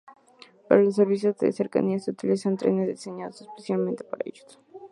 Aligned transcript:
Para 0.67 0.81
los 0.81 0.95
servicios 0.95 1.37
de 1.37 1.51
cercanías 1.51 2.05
se 2.05 2.09
utilizan 2.09 2.57
trenes 2.57 2.87
diseñados 2.87 3.41
especialmente 3.41 4.03
para 4.03 4.23
ellos. 4.25 4.59